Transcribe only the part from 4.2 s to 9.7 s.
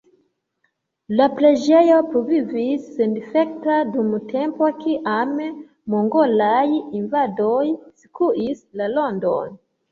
tempo kiam mongolaj invadoj skuis la landon.